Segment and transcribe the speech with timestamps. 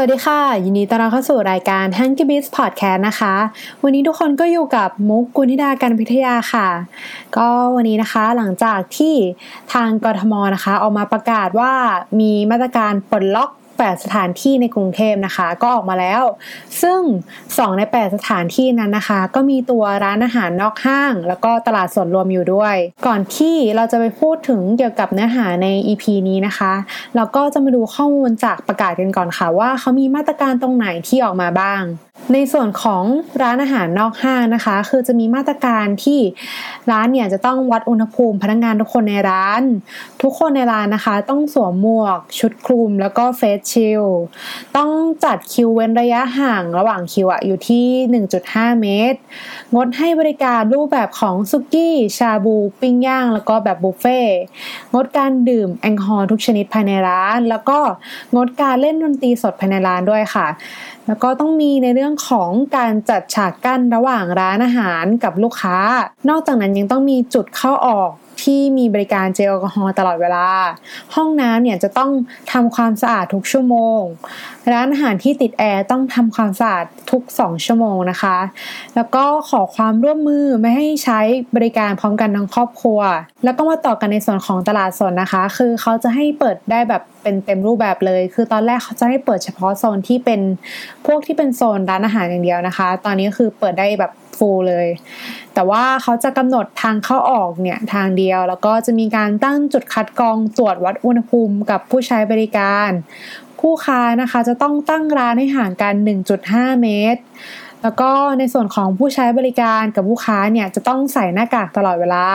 [0.00, 3.34] วัสดีค่ะ ยินดีต้อนรับเข้าสู่รายการ h a n k y b i z Podcast นะคะ
[3.82, 6.68] วันนี้ทุกคนก็อยู่กับมุกกุณิดาการพิทยาค่ะ
[7.36, 9.14] ก็วันนี้นะคะหลังจากที่
[9.72, 11.72] ทางกรทมนะคะ ออกมาประกาศว่า
[12.20, 13.50] มีมาตรการปลดล็อก
[13.86, 16.22] 8 สถานที่ในกรุงเทพนะคะ ก็ออกมาแล้ว
[16.82, 17.00] ซึ่ง
[17.40, 22.76] 2 ใน 8 สถานที่นั้นนะคะ ก็มีตัวร้านอาหารนอกห้าง แล้วก็ตลาดสดรวมอยู่ด้วย
[23.06, 26.72] ก่อนที่เราจะไปพูดถึงเกี่ยวกับเนื้อหาใน EP นี้นะคะ
[27.16, 31.82] เราก็จะมาดูข้อมูลจากประกาศกันก่อนค่ะว่าเขามีมาตรการตรงไหนที่ออกมาบ้าง
[32.34, 33.04] ในส่วนของ
[33.42, 36.20] ร้านอาหารนอกห้างนะคะ คือจะมีมาตรการที่
[36.90, 39.62] ร้านเนี่ยจะต้องวัดอุณหภูมิพนักงานทุกคนในร้าน
[40.22, 44.04] ทุกคนในร้านนะคะ ต้องสวมหมวก ชุดคลุม แล้วก็เฟสชิล
[44.76, 44.90] ต้อง
[45.24, 47.86] จัดคิวเว้นระยะห่างระหว่างคิวอะอยู่ที่
[48.36, 49.18] 1.5 เมตร
[49.74, 54.20] งดให้บริการรูปแบบของซุกี้ ชาบู ปิ้งย่าง แล้วก็แบบบุฟเฟ่
[54.94, 57.78] งดการดื่มแอลกอฮอล์ทุกชนิดภายในร้าน แล้วก็
[58.34, 60.48] งดการเล่นดนตรีสดภายในร้านด้วยค่ะ
[61.06, 65.78] แล้วก็ต้องมีในเรื่องของการจัดฉากกั้นระหว่างร้านอาหารกับลูกค้า
[66.28, 68.10] นอกจากนั้นยังต้องมีจุดเข้าออก
[68.42, 70.46] ที่มีบริการเจลแอลกอฮอล์ตลอดเวลา
[71.14, 72.10] ห้องน้ำเนี่ยจะต้อง
[72.52, 74.00] ทำความสะอาดทุกชั่วโมง
[74.72, 78.36] ร้านอาหารที่ติดแอร์ต้องทำความสะอาดทุก 2 ชั่วโมงนะคะ
[78.96, 81.20] แล้วก็ขอความร่วมมือไม่ให้ใช้
[81.56, 83.00] บริการพร้อมกันทั้งครอบครัว
[83.44, 90.40] แล้วก็มาต่อกันในส่วนของตลาดสดนะคะ คือเขาจะให้เปิดได้แบบเป็นเต็มรูปแบบเลย คือตอนแรกเขาจะให้เปิดเฉพาะโซนที่เป็น
[91.06, 94.88] พวกที่เป็นโซนร้านอาหารอย่างเดียวนะคะ ตอนนี้คือเปิดได้แบบ ฟูลเลย
[95.54, 102.90] แต่ว่าเขาจะกำหนดทางเข้าออกเนี่ยทางเดียว แล้วก็จะมีการตั้งจุดคัดกรองตรวจวัดอุณหภูมิกับผู้ใช้บริการ
[103.60, 105.94] ผู้ค้านะคะจะต้องตั้งร้านให้ห่างกัน
[106.38, 107.20] 1.5 เมตร
[107.82, 112.26] แล้วก็ในส่วนของผู้ใช้บริการกับผู้ค้าเนี่ยจะต้องใส่หน้ากากตลอดเวลา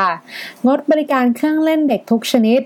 [0.66, 2.62] งดบริการเครื่องเล่นเด็กทุกชนิด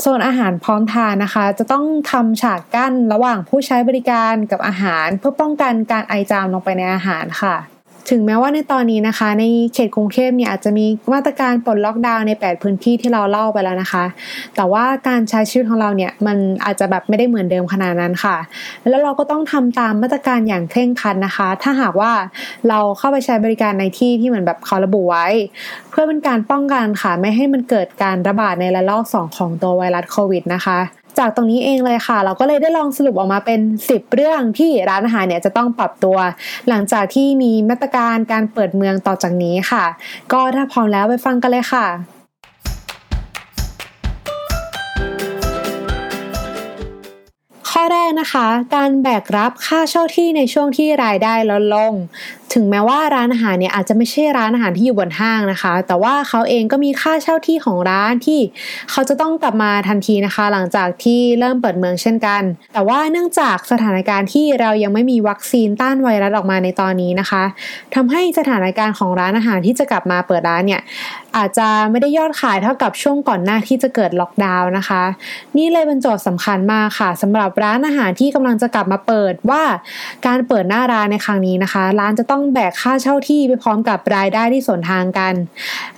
[0.00, 7.75] โซนอาหารพร้อมทานนะคะ จะต้องทำฉากกั้นระหว่างผู้ใช้บริการกับอาหาร เพื่อป้องกันการไอจามลงไปในอาหารค่ะ
[8.10, 9.44] ถึงแม้ว่าในตอนนี้นะคะ ใน
[9.74, 14.04] เขตกรุงเทพเนี่ยอาจจะมีมาตรการปลดล็อกดาวน์ใน 8 พื้นที่ที่เราเล่าไปแล้วนะคะ
[14.56, 18.36] แต่ว่าการใช้ชีวิตของเราเนี่ยมันอาจจะแบบไม่ได้เหมือนเดิมขนาดนั้นค่ะ
[18.88, 22.12] แล้วเราก็ต้องทำตามมาตรการอย่างเคร่งครัดนะคะ ถ้าหากว่า
[22.68, 25.26] เราเข้าไปใช้บริการในที่ที่เหมือนแบบเขาระบุไว้
[25.90, 30.80] เพื่อเป็นการป้องกันค่ะไม่ให้มันเกิดการระบาดในระลอก 2 ของตัวไวรัสโควิดนะคะ
[31.20, 36.16] จากตรงนี้เองเลยค่ะ เราก็เลยได้ลองสรุปออกมาเป็น 10 เรื่องที่ร้านอาหารเนี่ยจะต้องปรับตัว
[36.68, 39.84] หลังจากที่มีมาตรการการเปิดเมืองต่อจากนี้ค่ะ
[40.32, 41.86] ก็ถ้าพร้อมแล้วไปฟังกันเลยค่ะ
[47.92, 51.92] แรกนะคะ การแบกรับค่าเช่าที่ในช่วงที่รายได้ลดลง
[52.52, 58.40] ถึงแม้ว่าร้านอาหารเนี่ยอาจจะไม่ใช่ร้านอาหารที่อยู่บนห้างนะคะ แต่ว่าเขาเองก็มีค่าเช่าที่ของร้านที่
[58.90, 62.42] เขาจะต้องกลับมาทันทีนะคะ หลังจากที่เริ่มเปิดเมืองเช่นกัน
[62.74, 67.42] แต่ว่าเนื่องจากสถานการณ์ที่เรายังไม่มีวัคซีนต้านไวรัสออกมาในตอนนี้นะคะ
[67.94, 70.82] ทำให้สถานการณ์ของร้านอาหารที่จะกลับมาเปิดร้านเนี่ย
[71.36, 75.02] อาจจะไม่ได้ยอดขายเท่ากับช่วงก่อนหน้าที่จะเกิดล็อกดาวน์นะคะ
[75.56, 79.62] นี่เลยเป็นโจทย์สำคัญมากค่ะสำหรับร้านอาหารที่กำลังจะกลับมาเปิดว่า
[80.26, 85.34] การเปิดหน้าร้านในครั้งนี้นะคะ ร้านจะต้องแบกค่าเช่าที่ไปพร้อมกับรายได้ที่สวนทางกัน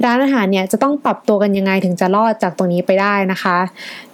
[0.04, 3.58] ร้านอาหารเนี่ยจะต้องปรับตัวกันยังไงถึงจะรอดจากตรงนี้ไปได้นะคะ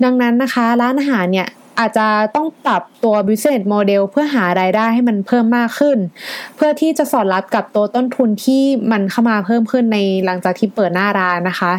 [0.04, 1.48] ดังนั้นนะคะ ร้านอาหารเนี่ย
[1.78, 5.98] อาจจะต้องปรับตัว business model เพื่อหารายได้ให้มันเพิ่มมากขึ้น
[6.56, 8.62] เพื่อที่จะสอดรับกับตัวต้นทุนที่
[8.92, 11.72] มันเข้ามาเพิ่มขึ้นในหลังจากที่เปิดหน้าร้านนะคะ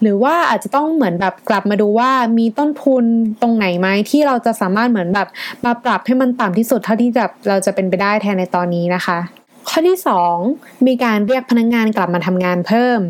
[0.00, 3.04] หรือว่าอาจจะต้องเหมือนแบบกลับมาดูว่ามีต้นทุน
[3.42, 5.28] ตรงไหนไหมที่เราจะสามารถเหมือนแบบ
[5.64, 9.18] มาปรับให้มันต่ำที่สุดเท่าที่แบบเราจะเป็นไปได้แทนในตอนนี้นะคะ
[9.68, 9.98] ข้อที่
[10.42, 13.00] 2 มีการเรียกพนักงงานกลับมาทำงานเพิ่ม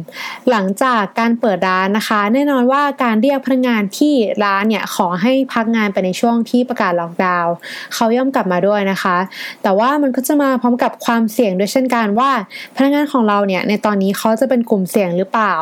[0.50, 7.54] หลังจากการเปิดร้านนะคะ แน่นอนว่าการเรียกพนักงานที่ร้านเนี่ยขอให้พักงานไปในช่วงที่ประกาศล็อกดาวน์
[7.94, 9.16] เขาย่อมกลับมาด้วยนะคะ
[9.62, 12.30] แต่ว่ามันก็จะมาพร้อมกับความเสี่ยงด้วยเช่นกันว่า
[12.77, 15.54] พนักงานของเราเนี่ยในตอนนี้เขาจะเป็นกลุ่มเสี่ยงหรือเปล่า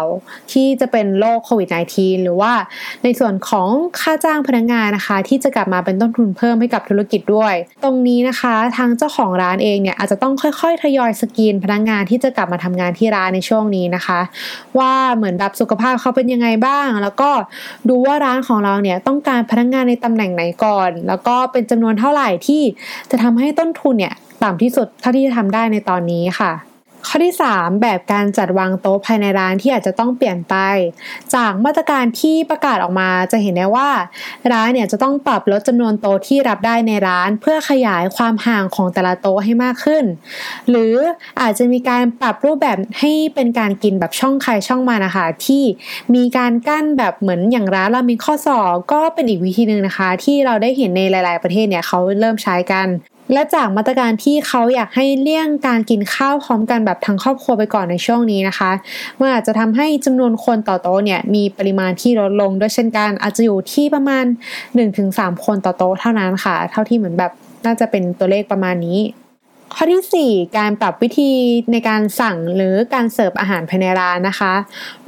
[0.52, 2.52] ที่จะเป็นโรคโควิด -19 หรือว่า
[3.04, 3.68] ในส่วนของ
[4.00, 7.54] ค่าจ้างพนักงานนะคะ ที่จะกลับมาเป็นต้นทุนเพิ่มให้กับธุรกิจด้วย
[7.84, 14.20] ตรงนี้นะคะ ทางเจ้าของร้านเองเนี่ยอาจจะต้องค่อยๆทยอยสกรีนพนักงงานที่จะกลับมาทำงานที่ร้านในช่วงนี้นะคะ
[14.78, 17.30] ว่าเหมือนแบบสุขภาพเขาเป็นยังไงบ้าง แล้วก็
[17.88, 22.62] ดูว่าร้านของเราเนี่ยต้องการพนักงงานในตำแหน่งไหนก่อน แล้วก็เป็นจำนวนเท่าไหร่ที่
[23.10, 26.71] จะทำให้ต้นทุนเนี่ยต่ำที่สุดเท่าที่จะทำได้ในตอนนี้ค่ะ
[27.06, 30.54] ข้อที่ 3 แบบการจัดวางโต๊ะภายในร้านที่อาจจะต้องเปลี่ยนไป
[31.34, 33.90] จากมาตรการที่ประกาศออกมาจะเห็นได้ว่า
[34.52, 40.04] ร้านเนี่ยจะต้องปรับลดจำนวนโต๊ะที่รับได้ในร้าน เพื่อขยายความห่างของแต่ละโต๊ะให้มากขึ้น
[40.70, 40.94] หรือ
[41.40, 45.62] อาจจะมีการปรับรูปแบบให้เป็นการกินแบบช่องใครช่องมานะคะ ที่
[46.14, 52.88] มีการกั้นแบบเหมือนอย่างร้านเรามีข้อสอบก็เป็นอีกวิธีหนึ่งนะคะ ที่เราได้เห็นในหลาย ๆประเทศเนี่ยเขาเริ่มใช้กัน
[53.32, 58.70] และจากมาตรการที่เขาอยากให้เลี่ยงการกินข้าวพร้อมกันแบบทั้งครอบครัวไปก่อนในช่วงนี้นะคะ
[59.18, 64.24] มันอาจจะทำให้จำนวนคนต่อโต๊ะเนี่ยมีปริมาณที่ลดลงด้วยเช่นกันอาจจะอยู่ที่ประมาณ
[64.84, 67.32] 1-3 คนต่อโต๊ะเท่านั้นค่ะ เท่าที่เหมือนแบบ
[67.66, 68.98] น่าจะเป็นตัวเลขประมาณนี้
[69.76, 71.32] ข้อที่ 4 การปรับวิธี
[71.72, 74.52] ในการสั่งหรือการเสิร์ฟอาหารภายในร้านนะคะ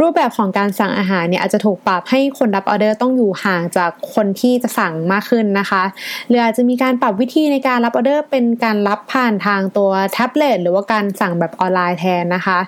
[0.00, 5.82] รูปแบบของการสั่งอาหารเนี่ยอาจจะถูกปรับให้คนรับออเดอร์ต้องอยู่ห่างจากคนที่จะสั่งมากขึ้นนะคะ
[6.28, 12.58] หรืออาจจะมีการปรับวิธีในการรับออเดอร์ เป็นการรับผ่านทางตัวแท็บเล็ตหรือว่าการสั่งแบบออนไลน์แทนนะคะ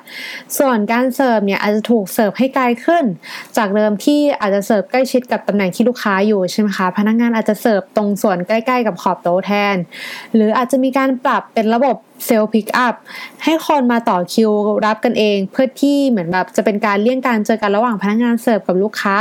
[0.59, 3.05] ส่วนการเสิร์ฟเนี่ยอาจจะถูกเสิร์ฟให้ไกลขึ้น
[3.57, 9.77] จากเดิมที่อาจจะเสิร์ฟใกล้ชิดกับตำแหน่งที่ลูกค้าอยู่ใช่ไหมคะพนักงานอาจจะเสิร์ฟตรงส่วนใกล้ ๆ กับขอบโต๊ะแทน
[10.35, 11.97] หรืออาจจะมีการปรับเป็นระบบบบ
[12.27, 12.95] self pick up
[13.45, 14.51] ให้คนมาต่อคิว
[14.87, 19.17] รับกันเอง เพื่อที่เหมือนแบบจะเป็นการเลี่ยงการเจอกันระหว่างพนักงานเสิร์ฟกับลูกค้า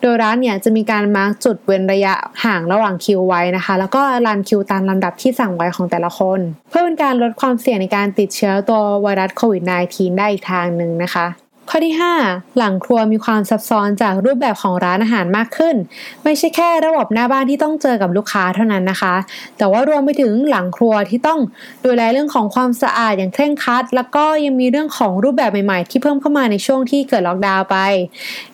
[0.00, 2.14] โดยร้านเนี่ยจะมีการมาร์กจุดเว้นระยะ
[2.44, 6.40] ห่างระหว่างคิวไว้นะคะ แล้วก็รันคิวตามลำดับที่สั่งไว้ของแต่ละคน
[6.70, 11.94] เพื่อเป็นการลดความเสี่ยงในการติดเชื้อตัวไวรัสโควิด -19 ได้อีกทางหนึ่งนะคะ ข้อที่
[12.26, 15.76] 5 หลังครัวมีความซับซ้อนจากรูปแบบของร้านอาหารมากขึ้น
[16.24, 19.14] ไม่ใช่แค่ระบบหน้าบ้านที่ต้องเจอกับลูกค้าเท่านั้นนะคะ
[19.58, 21.40] แต่ว่ารวมไปถึงหลังครัวที่ต้อง
[21.84, 27.76] ดูแลเรื่องของความสะอาดอย่างเคร่งครัด แล้วก็ยังมีเรื่องของรูปแบบใหม่ๆ ที่เพิ่มเข้ามาในช่วงที่เกิดล็อกดาวน์ไป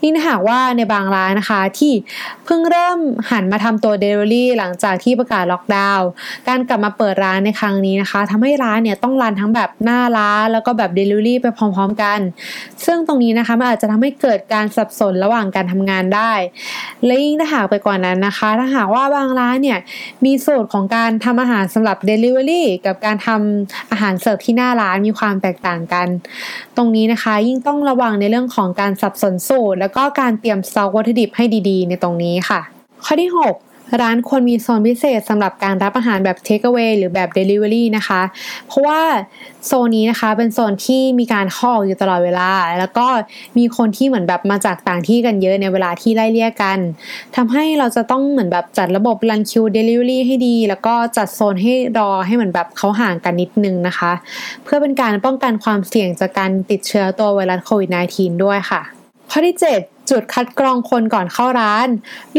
[0.03, 1.93] นี่ถ้าหากว่าในบางร้านนะคะที่
[2.45, 2.99] เพิ่งเริ่ม
[3.31, 6.07] หันมาทำตัวเดลิเวอรี่หลังจากที่ประกาศล็อกดาวน์
[6.49, 12.21] การกลับมาเปิดร้านในครั้งนี้นะคะทำให้ร้านเนี่ยต้อง run ทั้งแบบหน้าร้านแล้วก็แบบเดลิเวอรี่ไปพร้อม ๆ กัน
[12.85, 16.33] ซึ่ง่องตรงนี้นะคะมันอาจจะทำให้เกิดการสับสนระหว่างการทำงานได้
[17.05, 19.79] และยิ่งถ้าหากไปกว่านั้นนะคะ ถ้าหากว่าบางร้านเนี่ย
[20.25, 26.09] มีสูตรของการทำอาหารสำหรับ Delivery กับการทำอาหารเสิร์ฟที่หน้าร้านมีความแตกต่างกัน
[26.77, 32.61] ตรงนี้นะคะยิ่งต้องระวังในเรื่องของการสับสนสูตร แล้วก็การเตรียมสต็อกวัตถุดิบให้ดี ๆ ในตรงนี้ค่ะ
[33.05, 33.68] ข้อที่ 6
[34.03, 38.23] ร้านควรมีโซนพิเศษสำหรับการรับอาหารแบบ Take away หรือแบบ Delivery นะคะ
[38.67, 39.01] เพราะว่า
[39.67, 43.07] โซนนี้นะคะเป็นโซนที่มีการข้ออกอยู่ตลอดเวลา แล้วก็
[43.59, 46.79] มีคนที่เหมือนแบบมาจากต่างที่กันเยอะในเวลาที่ไล่เลี่ยกัน
[47.37, 54.13] ทำให้เราจะต้องเหมือนแบบจัดระบบรันคิว Delivery ให้ดี แล้วก็จัดโซนให้รอให้เหมือนแบบเขาห่างกันนิดนึงนะคะ
[54.65, 58.98] เพื่อเป็นการป้องกันความเสี่ยงจากการติดเชื้อตัวไวรัสโควิด -19 ด้วยค่ะ
[59.31, 61.89] ข้อที่ 7 จุดคัดกรองคนก่อนเข้าร้าน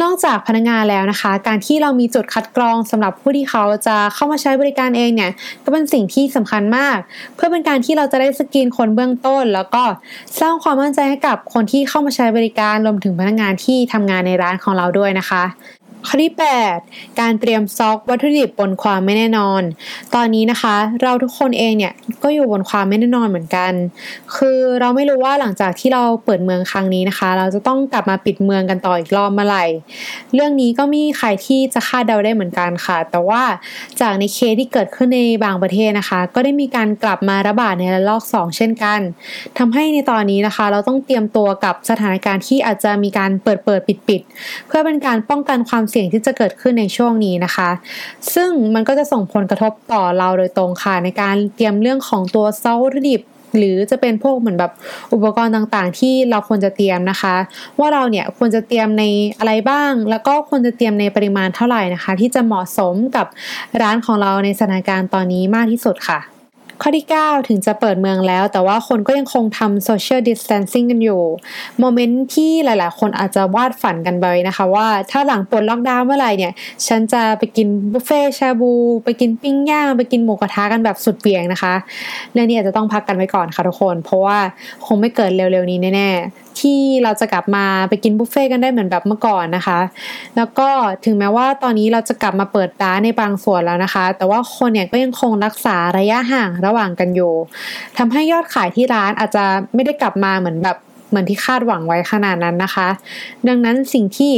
[0.01, 5.31] นอกจากพนักงานแล้วนะคะ การที่เรามีจุดคัดกรองสำหรับผู้ที่เขาจะเข้ามาใช้บริการเองเนี่ย
[5.63, 6.97] ก็เป็นสิ่งที่สำคัญมาก
[7.35, 9.83] เพื่อเป็นการที่เราจะได้สกรีนคนเบื้องต้น แล้วก็
[10.39, 15.43] สร้างความมั่นใจให้กับคนที่เข้ามาใช้บริการรวมถึงพนักงานที่ทำงานในร้านของเราด้วยนะคะ
[16.07, 16.33] ข้อที่
[16.75, 19.61] 8 การเตรียมซอกวัตถุดิบบนความไม่แน่นอน
[20.15, 21.93] ตอนนี้นะคะ เราทุกคนเองเนี่ย
[22.23, 23.71] ก็อยู่บนความไม่แน่นอนเหมือนกัน
[24.35, 29.65] คือเราไม่รู้ว่าหลังจากที่เราเปิดเมืองครั้งนี้นะคะ เราจะต้องกลับมาปิดเมืองกันต่ออีกรอบเมื่อไหร่
[30.33, 33.41] เรื่องนี้ก็มีใครที่จะคาดเดาได้เหมือนกันค่ะ แต่ว่า
[34.01, 38.99] จากในเคสที่เกิดขึ้นในบางประเทศนะคะ ก็ได้มีการกลับมาระบาดในระลอก 2 เช่นกัน
[39.57, 44.21] ทำให้ในตอนนี้นะคะ เราต้องเตรียมตัวกับสถานการณ์ที่อาจจะมีการเปิดเปิดปิดปิด
[44.67, 47.69] เพื่อเป็นการป้องกันความเสี่ยงที่จะเกิดขึ้นในช่วงนี้นะคะ
[48.33, 53.21] ซึ่งมันก็จะส่งผลกระทบต่อเราโดยตรงค่ะในการเตรียมเรื่องของตัวเซอสวัตถุดิบ
[53.57, 54.71] หรือจะเป็นพวกเหมือนแบบ
[55.13, 57.35] อุปกรณ์ต่างๆ ที่เราควรจะเตรียมนะคะ
[57.79, 59.03] ว่าเราเนี่ยควรจะเตรียมใน
[59.39, 63.27] อะไรบ้าง แล้วก็ควรจะเตรียมในปริมาณเท่าไหร่นะคะ ที่จะเหมาะสมกับ
[63.81, 66.38] ร้านของเราในสถานการณ์ตอนนี้มากที่สุดค่ะ
[66.81, 71.21] ข้อที่ 9 ถึงจะเปิดเมืองแล้ว แต่ว่าคนก็ยังคงทำ social distancing กันอยู่
[71.79, 76.53] โมเมนต์ที่หลาย ๆ คนอาจจะวาดฝันกันไปนะคะ ว่าถ้าหลังปลดล็อกดาวน์เมื่อไหร่เนี่ย
[76.87, 78.71] ฉันจะไปกินบุฟเฟ่ชาบู
[79.03, 81.73] ไปกินปิ้งย่าง ไปกินหมูกระทะกันแบบสุดเบี่ยงนะคะ
[82.33, 84.37] เรื่องนี้อาจจะต้องพักกันไว้ก่อนค่ะทุกคน เพราะว่า
[84.85, 86.09] คงไม่เกิดเร็ว ๆ นี้แน่
[86.61, 89.79] ที่เราจะกลับมาไปกินบุฟเฟ่กันได้เหมือนแบบเมื่อก่อนนะคะ
[90.37, 90.69] แล้วก็
[91.05, 97.33] ถึงแม้ว่าตอนนี้เราจะกลับมาเปิดร้านในบางส่วนแล้วนะคะ แต่ว่าคนเนี่ยก็ยังคงรักษาระยะห่างระหว่างกันอยู่
[97.97, 99.43] ทำให้ยอดขายที่ร้านอาจจะ
[99.75, 100.77] ไม่ได้กลับมาเหมือนแบบ
[101.09, 102.87] เหมือนที่คาดหวังไว้ขนาดนั้นนะคะ
[103.47, 104.33] ดังนั้นสิ่งที่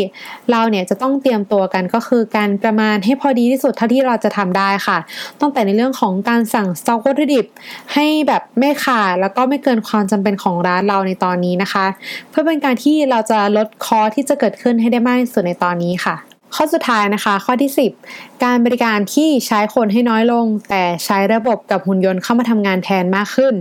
[0.51, 4.98] เราเนี่ยจะต้องเตรียมตัวกันก็คือการประมาณให้พอดีที่สุดเท่าที่เราจะทำได้ค่ะ
[5.42, 7.46] ตั้งแต่ในเรื่องของการสั่งสต็อกวัตถุดิบ
[7.94, 11.86] ให้แบบไม่ขาดแล้วก็ไม่เกินความจำเป็นของร้านเราในตอนนี้นะคะ
[12.30, 17.72] เพื่อเป็นการที่เราจะลดคอที่จะเกิดขึ้นให้ได้มากที่สุดในตอนนี้ค่ะ ข้อสุดท้ายนะคะ ข้อที่
[18.08, 23.55] 10 การบริการที่ใช้คนให้น้อยลง แต่ใช้ระบบกับหุ่นยนต์เข้ามาทำงานแทนมากขึ้น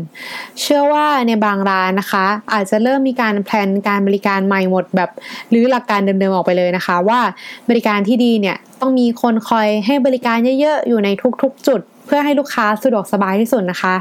[0.61, 5.11] เชื่อว่าในบางร้านนะคะ อาจจะเริ่มมีการแพลนการบริการใหม่หมดแบบ
[5.51, 7.21] หรือหลักการเดิมๆออกไปเลยนะคะ ว่า
[7.69, 11.09] บริการที่ดีเนี่ยต้องมีคนคอยให้บริการเยอะๆ อยู่ใน
[11.43, 11.81] ทุกๆ จุด
[12.13, 13.97] พื่อให้ลูกค้าสะดวกสบายที่สุดนะคะ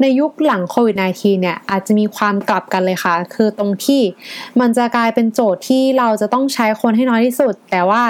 [0.00, 4.02] ในยุคหลังโควิด -19 เนี่ยอาจจะมีความกลับกันเลยค่ะ คือตรงที่
[4.60, 8.04] มันจะกลายเป็นโจทย์ที่เราจะต้องใช้คนให้น้อยที่สุด แต่ว่า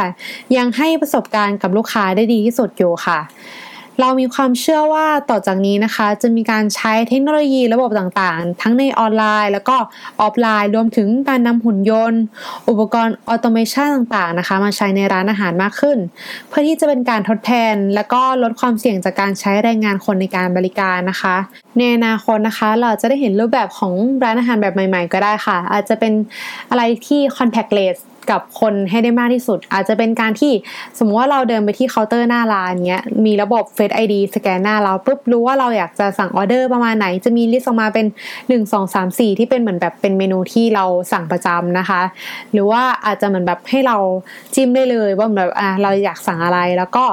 [0.56, 3.18] ยังให้ประสบการณ์กับลูกค้าได้ดีที่สุดอยู่ค่ะ
[4.00, 9.76] เรามีความเชื่อว่าต่อจากนี้นะคะ จะมีการใช้เทคโนโลยีระบบต่างๆ ทั้งในออนไลน์ แล้วก็
[10.20, 12.22] ออฟไลน์ รวมถึงการนำหุ่นยนต์
[12.68, 15.98] อุปกรณ์ automation ต่างๆนะคะ มาใช้ในร้านอาหารมากขึ้น
[16.48, 21.36] เพื่อที่จะเป็นการทดแทน และก็ลดความเสี่ยงจากการใช้แรงงานคนในการบริการนะคะ
[21.78, 23.92] ในอนาคตนะคะ เราจะได้เห็นรูปแบบของ
[24.24, 26.12] ร้านอาหารแบบใหม่ ๆ ก็ได้ค่ะ อาจจะเป็น
[26.70, 27.98] อะไรที่ contactless
[28.30, 30.52] กับคนให้ได้มากที่สุด อาจจะเป็นการที่
[30.98, 38.06] สมมติว่าเราเดินไปที่เคาน์เตอร์หน้าร้านเนี้ยมีระบบ Face ID สแกนหน้าเราปุ๊บรู้ว่าเราอยากจะสั่งออเดอร์ประมาณไหน จะมี list ออกมาเป็น
[38.48, 42.02] 1 2 3 4 ที่เป็นเหมือนแบบเป็นเมนูที่เราสั่งประจำนะคะ
[42.52, 43.96] หรือว่าอาจจะเหมือนแบบให้เรา
[44.54, 47.04] จิ้มได้เลยว่าแบบอะเราอยากสั่งอะไรแล้วก็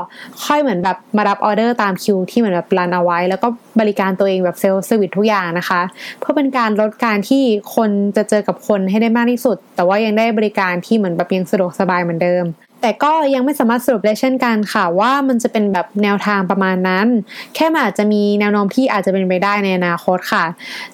[0.45, 3.47] ค่อยเหมือนแบบมารับออเดอร์ตามคิวที่เหมือนแบบ run เอาไว้ แล้วก็
[3.79, 5.81] บริการตัวเองแบบ self service ทุกอย่างนะคะ
[6.19, 7.43] เพื่อเป็นการลดการที่
[7.75, 12.45] คนจะเจอกับคนให้ได้มากที่สุด แต่ว่ายังได้บริการที่เหมือนแบบยังสะดวกสบายเหมือนเดิม
[12.81, 17.07] แต่ก็ยังไม่สามารถสรุปได้เช่นกันค่ะ ว่ามันจะเป็นแบบแนวทางประมาณนั้น
[17.55, 20.45] แค่มันอาจจะมีแนวโน้มที่อาจจะเป็นไปได้ในอนาคตค่ะ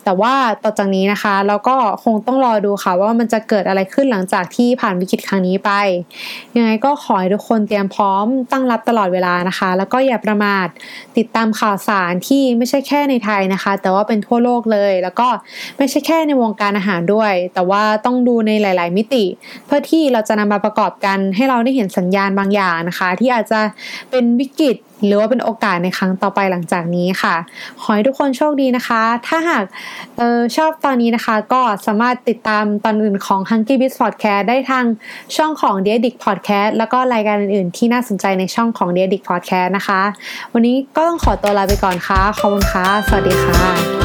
[0.04, 5.72] แต่ว่าต่อจากนี้นะคะเราก็คงต้องรอดูค่ะ ว่ามันจะเกิดอะไรขึ้นหลังจากที่ผ่านวิกฤตครั้งนี้ไป
[6.56, 10.68] ยังไงก็ขอให้ทุกคนเตรียมพร้อมตั้งรับตลอดเวลานะคะ แล้วก็อย่าประมาท
[11.18, 15.28] ติดตามข่าวสารที่ไม่ใช่แค่ในไทยนะคะ แต่ว่าเป็นทั่วโลกเลย แล้วก็
[15.78, 19.24] ไม่ใช่แค่ในวงการอาหารด้วย แต่ว่าต้องดูในหลาย ๆ มิติ
[19.66, 23.60] เพื่อที่เราจะนำมาประกอบกันให้เราได้เห็นสัญญาณบางอย่างนะคะ ที่อาจจะ
[24.10, 27.36] เป็นวิกฤตหรือว่าเป็นโอกาสในครั้งต่อไปหลังจากนี้ค่ะ
[27.82, 29.66] ขอให้ทุกคนโชคดีนะคะ ถ้าหาก
[30.20, 34.86] ออชอบตอนนี้นะคะ ก็สามารถติดตามตอนอื่นของ Hunky Biz Podcast ได้ทาง
[35.36, 40.02] ช่องของ d e d i c Podcast แล้วก็รายการอื่นๆ ที่น่าสนใจในช่องของ d e d i c Podcast นะคะ
[40.54, 44.05] วันนี้ก็ต้องขอตัวลาไปก่อนค่ะขอบคุณค่ะ สวัสดีค่ะ